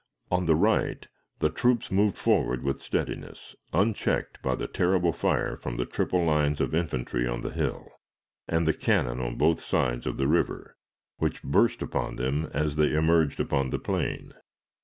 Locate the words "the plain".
13.69-14.33